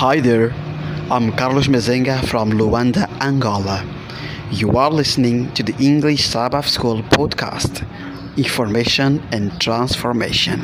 [0.00, 0.50] Hi there,
[1.10, 3.84] I'm Carlos Mezenga from Luanda, Angola.
[4.50, 7.86] You are listening to the English Sabbath School podcast
[8.38, 10.60] Information and Transformation.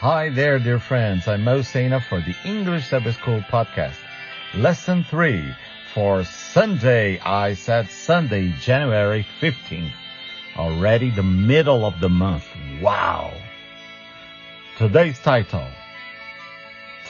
[0.00, 1.28] Hi there, dear friends.
[1.28, 4.00] I'm Mo Sena for the English Sabbath School podcast.
[4.54, 5.54] Lesson 3
[5.92, 7.20] for Sunday.
[7.20, 9.92] I said Sunday, January 15th.
[10.56, 12.46] Already the middle of the month.
[12.80, 13.30] Wow.
[14.78, 15.68] Today's title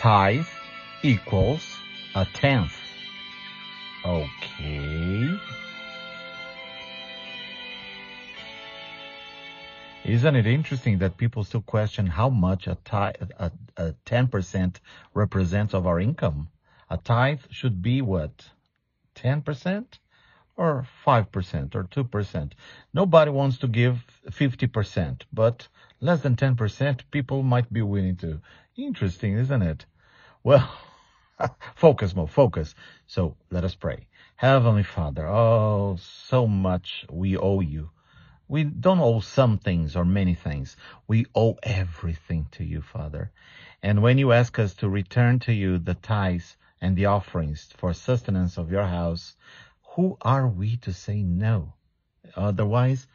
[0.04, 0.46] tithe
[1.02, 1.78] equals
[2.14, 2.74] a tenth.
[4.04, 5.30] Okay.
[10.04, 14.76] Isn't it interesting that people still question how much a tithe, a, a 10%
[15.14, 16.48] represents of our income?
[16.90, 18.50] A tithe should be what?
[19.14, 19.86] 10%
[20.58, 22.52] or 5% or 2%.
[22.92, 25.66] Nobody wants to give 50%, but
[26.02, 28.42] less than 10% people might be willing to.
[28.76, 29.86] Interesting, isn't it?
[30.44, 30.70] Well,
[31.74, 32.74] focus, Mo, focus.
[33.06, 34.08] So let us pray.
[34.36, 37.90] Heavenly Father, oh, so much we owe you.
[38.46, 40.76] We don't owe some things or many things.
[41.08, 43.32] We owe everything to you, Father.
[43.82, 47.94] And when you ask us to return to you the tithes and the offerings for
[47.94, 49.36] sustenance of your house,
[49.96, 51.72] who are we to say no?
[52.36, 53.06] Otherwise,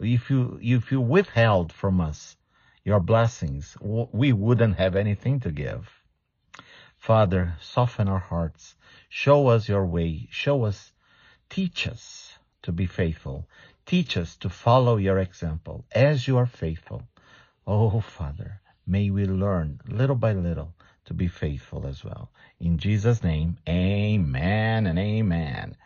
[0.00, 2.36] if you, if you withheld from us
[2.84, 5.93] your blessings, we wouldn't have anything to give.
[7.04, 8.76] Father, soften our hearts.
[9.10, 10.26] Show us your way.
[10.30, 10.90] Show us,
[11.50, 13.46] teach us to be faithful.
[13.84, 17.02] Teach us to follow your example as you are faithful.
[17.66, 20.72] Oh, Father, may we learn little by little
[21.04, 22.30] to be faithful as well.
[22.58, 25.76] In Jesus' name, amen and amen.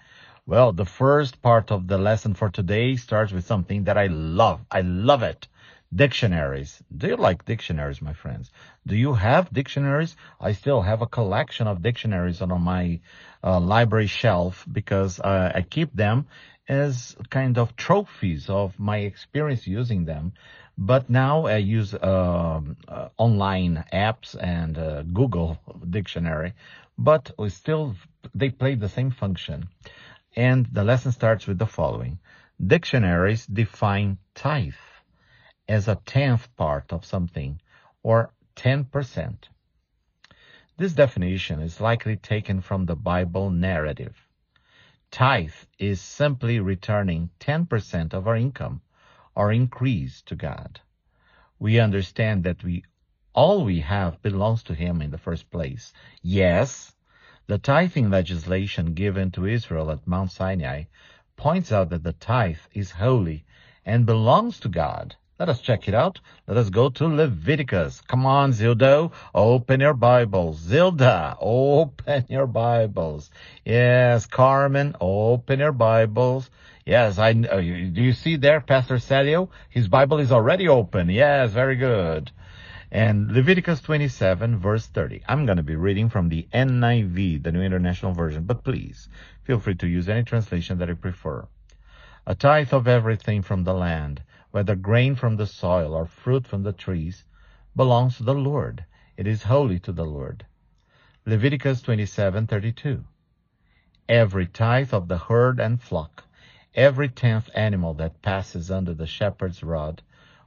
[0.46, 4.60] Well, the first part of the lesson for today starts with something that I love.
[4.70, 5.48] I love it.
[5.94, 6.82] Dictionaries.
[6.94, 8.50] Do you like dictionaries, my friends?
[8.86, 10.16] Do you have dictionaries?
[10.38, 13.00] I still have a collection of dictionaries on my
[13.42, 16.26] uh, library shelf because uh, I keep them
[16.68, 20.34] as kind of trophies of my experience using them.
[20.76, 26.52] But now I use uh, uh, online apps and uh, Google Dictionary,
[26.98, 27.94] but we still
[28.34, 29.68] they play the same function.
[30.36, 32.18] And the lesson starts with the following:
[32.60, 34.74] Dictionaries define tithe
[35.68, 37.60] as a tenth part of something,
[38.02, 39.36] or 10%.
[40.78, 44.16] This definition is likely taken from the Bible narrative.
[45.10, 48.80] Tithe is simply returning 10% of our income
[49.34, 50.80] or increase to God.
[51.58, 52.84] We understand that we
[53.34, 55.92] all we have belongs to Him in the first place.
[56.22, 56.94] Yes,
[57.46, 60.84] the tithing legislation given to Israel at Mount Sinai
[61.36, 63.44] points out that the tithe is holy
[63.84, 66.18] and belongs to God let us check it out.
[66.48, 68.00] Let us go to Leviticus.
[68.08, 69.12] Come on, Zildo.
[69.32, 70.60] Open your Bibles.
[70.60, 73.30] Zilda, open your Bibles.
[73.64, 76.50] Yes, Carmen, open your Bibles.
[76.84, 79.50] Yes, I, uh, do you see there, Pastor Celio?
[79.68, 81.08] His Bible is already open.
[81.08, 82.32] Yes, very good.
[82.90, 85.22] And Leviticus 27 verse 30.
[85.28, 89.08] I'm going to be reading from the NIV, the New International Version, but please
[89.44, 91.46] feel free to use any translation that you prefer.
[92.26, 94.22] A tithe of everything from the land
[94.58, 97.22] whether grain from the soil or fruit from the trees,
[97.76, 98.84] belongs to the Lord.
[99.16, 100.44] It is holy to the Lord.
[101.24, 103.04] Leviticus 27:32.
[104.08, 106.24] Every tithe of the herd and flock,
[106.74, 110.02] every tenth animal that passes under the shepherd's rod,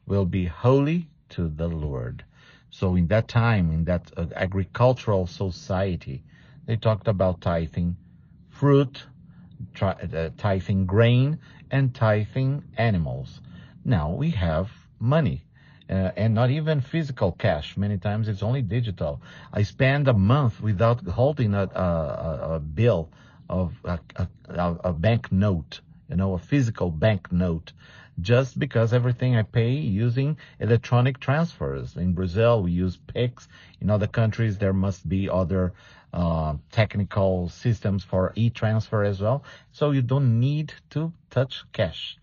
[0.06, 2.26] will be holy to the Lord.
[2.70, 6.22] So in that time, in that uh, agricultural society,
[6.66, 7.96] they talked about tithing
[8.50, 9.06] fruit,
[9.82, 11.40] uh, tithing grain,
[11.72, 13.40] and tithing animals.
[13.84, 14.70] Now we have
[15.00, 15.44] money.
[15.90, 17.76] Uh, and not even physical cash.
[17.76, 19.22] Many times it's only digital.
[19.52, 23.10] I spend a month without holding a, a, a bill
[23.50, 24.00] of a,
[24.48, 27.74] a, bank note, you know, a physical bank note,
[28.22, 31.98] just because everything I pay using electronic transfers.
[31.98, 33.50] In Brazil, we use Pix.
[33.82, 35.74] In other countries, there must be other
[36.14, 39.44] uh, technical systems for e-transfer as well.
[39.74, 42.18] So you don't need to touch cash.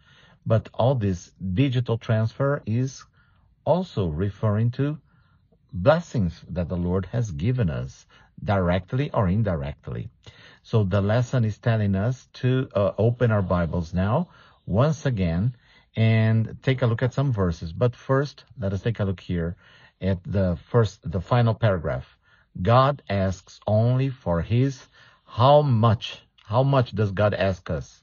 [0.49, 3.05] But all this digital transfer is
[3.67, 4.97] also referring to
[5.75, 8.07] blessings that the Lord has given us
[8.43, 10.09] directly or indirectly.
[10.63, 14.31] So the lesson is telling us to uh, open our Bibles now
[14.65, 15.55] once again
[15.95, 17.75] and take a look at some verses.
[17.75, 19.55] But first, let us take a look here
[20.01, 22.17] at the first, the final paragraph.
[22.63, 24.83] God asks only for his
[25.27, 26.23] how much?
[26.43, 28.03] How much does God ask us?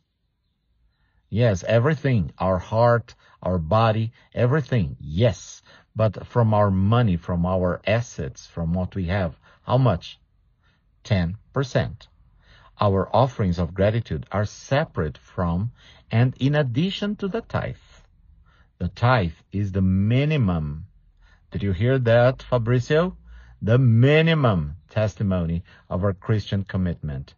[1.29, 4.95] Yes, everything, our heart, our body, everything.
[4.99, 5.61] Yes.
[5.95, 10.19] But from our money, from our assets, from what we have, how much?
[11.03, 12.07] 10%.
[12.79, 15.71] Our offerings of gratitude are separate from
[16.11, 17.77] and in addition to the tithe.
[18.77, 20.87] The tithe is the minimum.
[21.51, 23.15] Did you hear that, Fabricio?
[23.61, 27.33] The minimum testimony of our Christian commitment.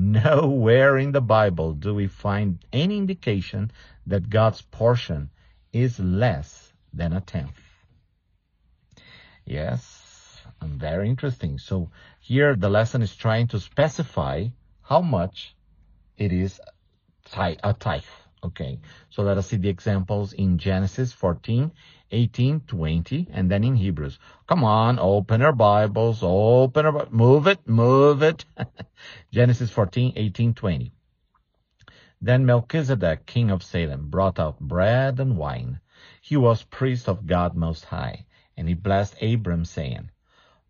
[0.00, 3.72] Nowhere in the Bible do we find any indication
[4.06, 5.30] that God's portion
[5.72, 7.60] is less than a tenth.
[9.44, 11.58] Yes, and very interesting.
[11.58, 11.90] So
[12.20, 14.46] here the lesson is trying to specify
[14.82, 15.56] how much
[16.16, 16.60] it is
[17.64, 18.04] a tithe.
[18.44, 18.78] Okay,
[19.10, 21.72] so let us see the examples in Genesis 14,
[22.12, 24.20] 18, 20, and then in Hebrews.
[24.46, 28.44] Come on, open our Bibles, open our, move it, move it.
[29.32, 30.92] Genesis 14, 18, 20.
[32.20, 35.80] Then Melchizedek, king of Salem, brought out bread and wine.
[36.20, 38.24] He was priest of God Most High,
[38.56, 40.10] and he blessed Abram, saying,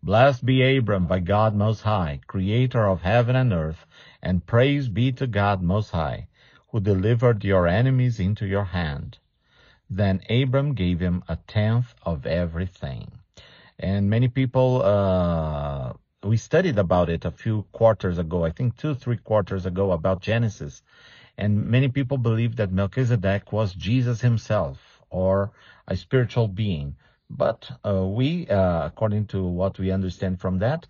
[0.01, 3.85] Blessed be Abram by God Most High, creator of heaven and earth,
[4.23, 6.28] and praise be to God Most High
[6.71, 9.17] who delivered your enemies into your hand.
[9.89, 13.11] Then Abram gave him a tenth of everything.
[13.79, 15.93] And many people, uh,
[16.23, 20.21] we studied about it a few quarters ago, I think two, three quarters ago about
[20.21, 20.83] Genesis.
[21.37, 25.51] And many people believe that Melchizedek was Jesus himself or
[25.87, 26.95] a spiritual being.
[27.29, 30.85] But uh, we, uh, according to what we understand from that,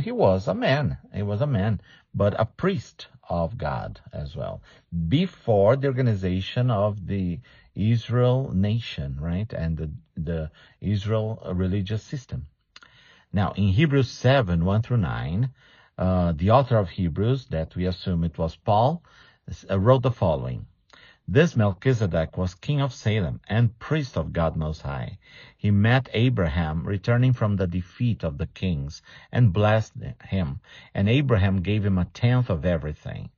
[0.00, 0.96] he was a man.
[1.14, 1.80] He was a man,
[2.14, 4.62] but a priest of God as well.
[5.08, 7.40] Before the organization of the
[7.74, 9.52] Israel nation, right?
[9.52, 10.50] And the, the
[10.80, 12.46] Israel religious system.
[13.32, 15.50] Now, in Hebrews 7, 1 through 9,
[15.98, 19.02] uh, the author of Hebrews, that we assume it was Paul,
[19.68, 20.66] uh, wrote the following.
[21.26, 25.16] This Melchizedek was king of Salem and priest of God Most High.
[25.56, 29.00] He met Abraham returning from the defeat of the kings
[29.32, 29.94] and blessed
[30.26, 30.60] him,
[30.92, 33.30] and Abraham gave him a tenth of everything.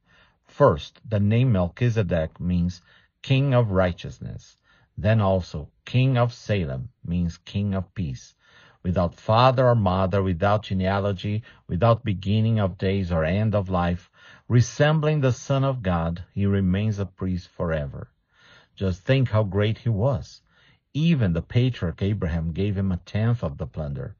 [0.49, 2.83] First, the name Melchizedek means
[3.23, 4.57] king of righteousness.
[4.99, 8.35] Then also, king of Salem means king of peace.
[8.83, 14.11] Without father or mother, without genealogy, without beginning of days or end of life,
[14.49, 18.09] resembling the Son of God, he remains a priest forever.
[18.75, 20.41] Just think how great he was.
[20.95, 24.15] Even the patriarch Abraham gave him a tenth of the plunder.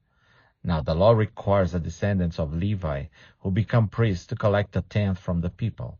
[0.63, 3.05] Now the law requires the descendants of Levi
[3.39, 5.97] who become priests to collect a tenth from the people,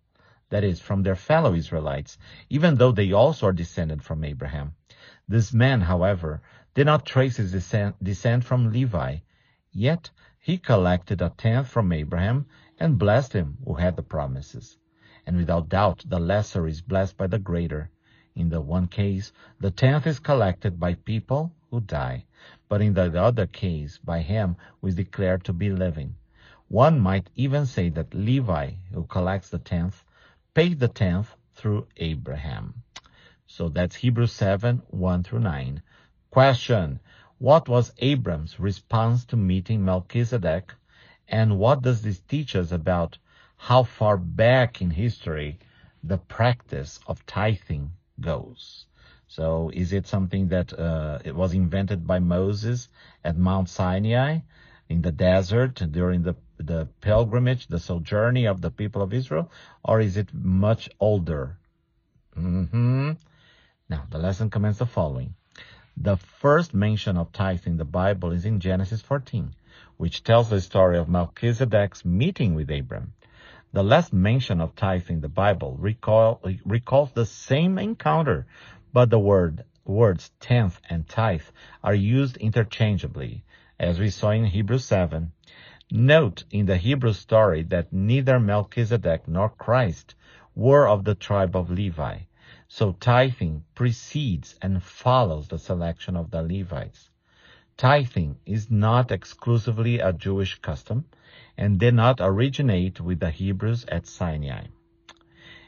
[0.50, 2.18] that is, from their fellow Israelites,
[2.50, 4.74] even though they also are descended from Abraham.
[5.28, 6.42] This man, however,
[6.74, 9.18] did not trace his descent from Levi,
[9.72, 10.10] yet
[10.40, 12.46] he collected a tenth from Abraham
[12.80, 14.78] and blessed him who had the promises.
[15.26, 17.90] And without doubt, the lesser is blessed by the greater.
[18.36, 22.26] In the one case, the tenth is collected by people who die,
[22.70, 26.16] but in the other case, by him who is declared to be living.
[26.70, 30.04] One might even say that Levi, who collects the tenth,
[30.54, 32.84] paid the tenth through Abraham.
[33.48, 35.82] So that's Hebrews 7, 1 through 9.
[36.30, 37.00] Question.
[37.40, 40.74] What was Abram's response to meeting Melchizedek
[41.30, 43.18] and what does this teach us about
[43.58, 45.60] how far back in history
[46.04, 48.86] the practice of tithing goes?
[49.28, 52.88] So is it something that uh, it was invented by Moses
[53.24, 54.40] at Mount Sinai
[54.88, 59.52] in the desert during the the pilgrimage, the sojourning of the people of Israel,
[59.84, 61.58] or is it much older?
[62.36, 63.12] Mm-hmm.
[63.90, 65.36] Now the lesson commences the following.
[65.98, 69.54] The first mention of tithe in the Bible is in Genesis 14
[69.98, 73.14] which tells the story of Melchizedek's meeting with Abram.
[73.74, 78.48] The last mention of tithe in the Bible recall, recalls the same encounter,
[78.94, 81.42] but the word, words tenth and tithe
[81.84, 83.44] are used interchangeably,
[83.80, 85.32] as we saw in Hebrews 7.
[85.92, 90.16] Note in the Hebrew story that neither Melchizedek nor Christ
[90.54, 92.20] were of the tribe of Levi,
[92.68, 97.10] so tithing precedes and follows the selection of the Levites.
[97.78, 101.06] Tithing is not exclusively a Jewish custom
[101.56, 104.66] and did not originate with the Hebrews at Sinai.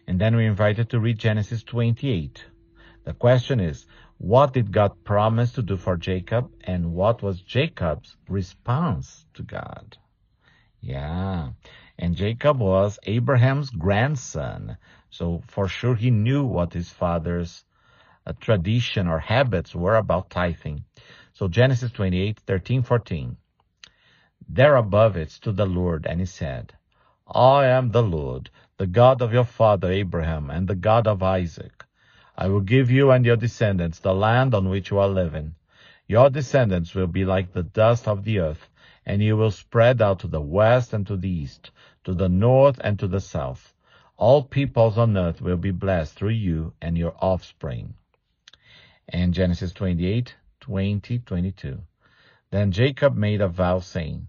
[0.07, 2.43] And then we're invited to read Genesis 28.
[3.03, 3.85] The question is,
[4.17, 9.95] what did God promise to do for Jacob and what was Jacob's response to God?
[10.81, 11.49] Yeah.
[11.99, 14.77] And Jacob was Abraham's grandson.
[15.11, 17.63] So for sure he knew what his father's
[18.25, 20.85] uh, tradition or habits were about tithing.
[21.39, 23.37] So Genesis 28, 13, 14.
[24.49, 26.73] There above it stood the Lord, and he said,
[27.33, 31.85] I am the Lord, the God of your father Abraham, and the God of Isaac.
[32.35, 35.55] I will give you and your descendants the land on which you are living.
[36.07, 38.69] Your descendants will be like the dust of the earth,
[39.05, 41.71] and you will spread out to the west and to the east,
[42.03, 43.73] to the north and to the south.
[44.17, 47.93] All peoples on earth will be blessed through you and your offspring.
[49.07, 50.35] And Genesis 28,
[50.69, 51.81] 20, 22.
[52.51, 54.27] Then Jacob made a vow saying,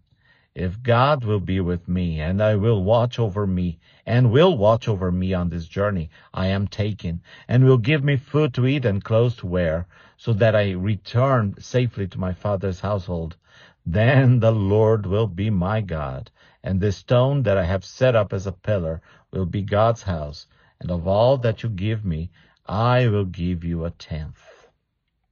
[0.55, 4.89] if God will be with me and I will watch over me and will watch
[4.89, 8.87] over me on this journey I am taking and will give me food to eat
[8.87, 13.37] and clothes to wear so that I return safely to my father's household,
[13.85, 16.31] then the Lord will be my God
[16.63, 20.47] and the stone that I have set up as a pillar will be God's house
[20.81, 22.31] and of all that you give me,
[22.67, 24.43] I will give you a tenth.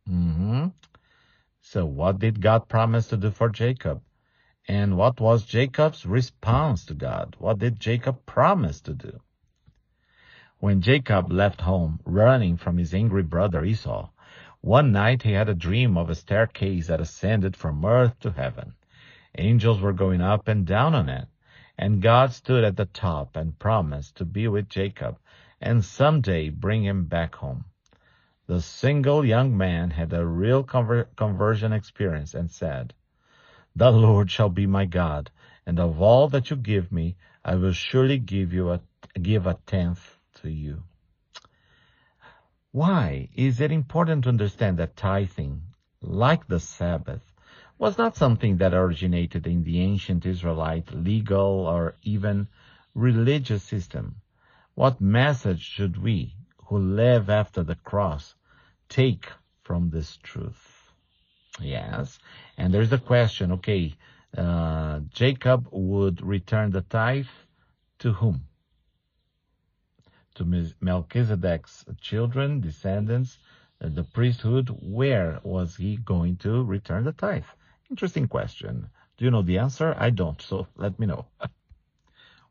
[0.08, 0.68] Mm-hmm.
[1.70, 4.00] So what did God promise to do for Jacob?
[4.66, 7.36] And what was Jacob's response to God?
[7.38, 9.20] What did Jacob promise to do?
[10.60, 14.08] When Jacob left home, running from his angry brother Esau,
[14.62, 18.72] one night he had a dream of a staircase that ascended from earth to heaven.
[19.36, 21.28] Angels were going up and down on it,
[21.76, 25.18] and God stood at the top and promised to be with Jacob
[25.60, 27.66] and someday bring him back home.
[28.48, 32.94] The single young man had a real conver- conversion experience and said,
[33.76, 35.30] the Lord shall be my God,
[35.66, 38.80] and of all that you give me, I will surely give you a,
[39.20, 40.82] give a tenth to you.
[42.72, 45.60] Why is it important to understand that tithing,
[46.00, 47.34] like the Sabbath,
[47.78, 52.48] was not something that originated in the ancient Israelite legal or even
[52.94, 54.22] religious system?
[54.74, 58.34] What message should we, who live after the cross,
[58.88, 59.26] take
[59.62, 60.92] from this truth?
[61.60, 62.18] Yes.
[62.56, 63.94] And there's the question, okay,
[64.36, 67.26] uh, Jacob would return the tithe
[68.00, 68.42] to whom?
[70.34, 73.38] To Melchizedek's children, descendants,
[73.80, 74.68] uh, the priesthood.
[74.80, 77.44] Where was he going to return the tithe?
[77.90, 78.90] Interesting question.
[79.16, 79.96] Do you know the answer?
[79.98, 81.26] I don't, so let me know.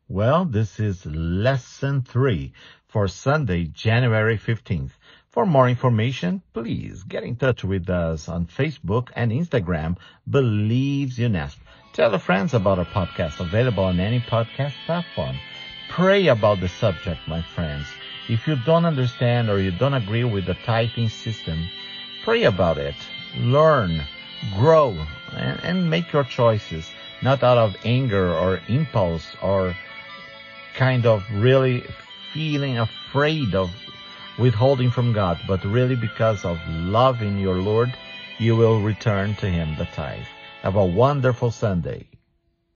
[0.08, 2.52] well, this is lesson three
[2.88, 4.90] for Sunday, January 15th.
[5.38, 9.96] For more information, please get in touch with us on Facebook and Instagram,
[10.28, 11.58] Believes UNESP.
[11.92, 15.36] Tell your friends about our podcast available on any podcast platform.
[15.90, 17.86] Pray about the subject, my friends.
[18.28, 21.68] If you don't understand or you don't agree with the tithing system,
[22.24, 22.96] pray about it.
[23.36, 24.02] Learn,
[24.56, 26.90] grow, and, and make your choices,
[27.22, 29.76] not out of anger or impulse or
[30.74, 31.84] kind of really
[32.34, 33.70] feeling afraid of
[34.38, 37.92] withholding from God, but really because of love in your Lord,
[38.38, 40.26] you will return to Him the tithe.
[40.62, 42.06] Have a wonderful Sunday.